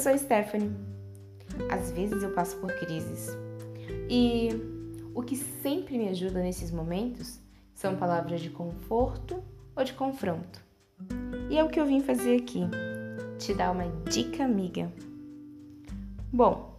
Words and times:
sou 0.00 0.16
Stephanie. 0.16 0.74
Às 1.70 1.92
vezes 1.92 2.22
eu 2.22 2.32
passo 2.32 2.56
por 2.56 2.72
crises. 2.72 3.36
E 4.08 4.48
o 5.14 5.22
que 5.22 5.36
sempre 5.36 5.98
me 5.98 6.08
ajuda 6.08 6.40
nesses 6.40 6.70
momentos 6.70 7.38
são 7.74 7.96
palavras 7.96 8.40
de 8.40 8.50
conforto 8.50 9.42
ou 9.76 9.84
de 9.84 9.92
confronto. 9.92 10.64
E 11.50 11.58
é 11.58 11.64
o 11.64 11.68
que 11.68 11.78
eu 11.78 11.86
vim 11.86 12.00
fazer 12.00 12.36
aqui, 12.36 12.62
te 13.38 13.52
dar 13.52 13.72
uma 13.72 13.86
dica 14.08 14.44
amiga. 14.44 14.90
Bom, 16.32 16.76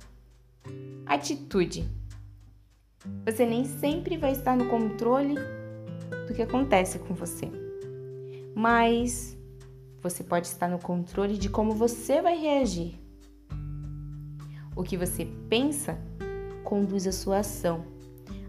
atitude. 1.06 1.88
Você 3.26 3.46
nem 3.46 3.66
sempre 3.66 4.18
vai 4.18 4.32
estar 4.32 4.58
no 4.58 4.68
controle 4.68 5.36
do 6.28 6.34
que 6.34 6.42
acontece 6.42 7.00
com 7.00 7.14
você, 7.14 7.50
mas 8.56 9.38
você 10.02 10.24
pode 10.24 10.48
estar 10.48 10.68
no 10.68 10.80
controle 10.80 11.38
de 11.38 11.50
como 11.50 11.74
você 11.74 12.22
vai 12.22 12.38
reagir. 12.38 13.00
O 14.76 14.84
que 14.84 14.98
você 14.98 15.26
pensa 15.50 15.98
conduz 16.64 17.06
a 17.06 17.12
sua 17.12 17.40
ação. 17.40 17.86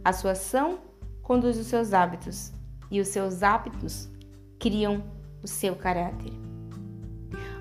A 0.05 0.13
sua 0.13 0.33
ação 0.33 0.79
conduz 1.23 1.59
os 1.59 1.67
seus 1.67 1.93
hábitos. 1.93 2.53
E 2.91 3.01
os 3.01 3.09
seus 3.09 3.43
hábitos 3.43 4.09
criam 4.59 5.03
o 5.43 5.49
seu 5.49 5.75
caráter. 5.75 6.33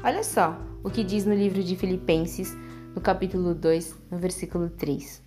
Olha 0.03 0.23
só 0.23 0.59
o 0.83 0.89
que 0.89 1.03
diz 1.03 1.25
no 1.25 1.33
livro 1.33 1.63
de 1.63 1.75
Filipenses, 1.75 2.55
no 2.95 3.01
capítulo 3.01 3.53
2, 3.53 3.95
no 4.11 4.17
versículo 4.17 4.69
3 4.69 5.21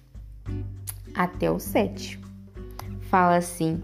até 1.14 1.50
o 1.50 1.58
7. 1.58 2.20
Fala 3.02 3.36
assim: 3.36 3.82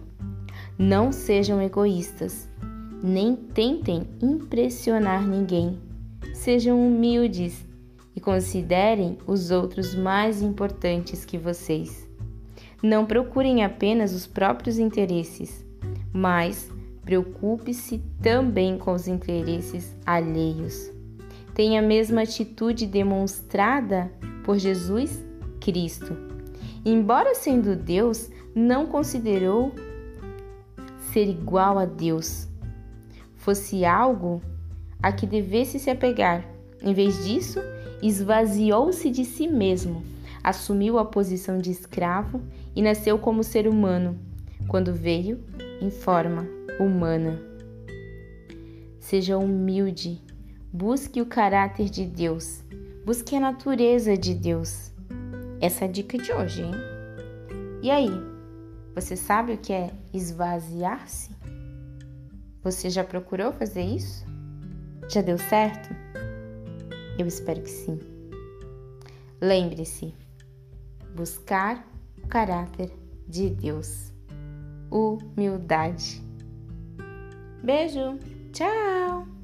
Não 0.78 1.12
sejam 1.12 1.62
egoístas 1.62 2.48
nem 3.02 3.34
tentem 3.34 4.06
impressionar 4.20 5.26
ninguém. 5.26 5.78
Sejam 6.34 6.86
humildes 6.86 7.66
e 8.14 8.20
considerem 8.20 9.18
os 9.26 9.50
outros 9.50 9.94
mais 9.94 10.42
importantes 10.42 11.24
que 11.24 11.38
vocês. 11.38 12.08
Não 12.82 13.06
procurem 13.06 13.64
apenas 13.64 14.14
os 14.14 14.26
próprios 14.26 14.78
interesses, 14.78 15.64
mas 16.12 16.70
preocupe-se 17.04 18.02
também 18.22 18.78
com 18.78 18.92
os 18.92 19.08
interesses 19.08 19.94
alheios. 20.04 20.90
Tenha 21.54 21.80
a 21.80 21.84
mesma 21.84 22.22
atitude 22.22 22.86
demonstrada 22.86 24.10
por 24.44 24.58
Jesus 24.58 25.24
Cristo. 25.60 26.16
Embora 26.84 27.34
sendo 27.34 27.76
Deus, 27.76 28.30
não 28.54 28.86
considerou 28.86 29.74
ser 31.12 31.28
igual 31.28 31.78
a 31.78 31.84
Deus 31.84 32.49
fosse 33.40 33.86
algo 33.86 34.42
a 35.02 35.10
que 35.10 35.26
devesse 35.26 35.78
se 35.78 35.90
apegar. 35.90 36.46
Em 36.82 36.92
vez 36.92 37.24
disso, 37.24 37.58
esvaziou-se 38.02 39.10
de 39.10 39.24
si 39.24 39.48
mesmo, 39.48 40.02
assumiu 40.44 40.98
a 40.98 41.04
posição 41.04 41.58
de 41.58 41.70
escravo 41.70 42.40
e 42.76 42.82
nasceu 42.82 43.18
como 43.18 43.42
ser 43.42 43.66
humano, 43.66 44.18
quando 44.68 44.92
veio 44.92 45.42
em 45.80 45.90
forma 45.90 46.46
humana. 46.78 47.40
Seja 48.98 49.38
humilde, 49.38 50.22
busque 50.70 51.22
o 51.22 51.26
caráter 51.26 51.88
de 51.88 52.04
Deus, 52.04 52.62
busque 53.06 53.34
a 53.34 53.40
natureza 53.40 54.16
de 54.18 54.34
Deus. 54.34 54.92
Essa 55.60 55.86
é 55.86 55.88
a 55.88 55.90
dica 55.90 56.18
de 56.18 56.30
hoje, 56.30 56.62
hein? 56.62 56.74
E 57.82 57.90
aí, 57.90 58.10
você 58.94 59.16
sabe 59.16 59.54
o 59.54 59.58
que 59.58 59.72
é 59.72 59.90
esvaziar-se? 60.12 61.30
Você 62.62 62.90
já 62.90 63.02
procurou 63.02 63.52
fazer 63.52 63.82
isso? 63.82 64.24
Já 65.08 65.22
deu 65.22 65.38
certo? 65.38 65.88
Eu 67.18 67.26
espero 67.26 67.62
que 67.62 67.70
sim. 67.70 67.98
Lembre-se, 69.40 70.14
buscar 71.14 71.86
o 72.22 72.28
caráter 72.28 72.92
de 73.26 73.50
Deus. 73.50 74.12
Humildade. 74.90 76.22
Beijo, 77.62 78.18
tchau! 78.52 79.39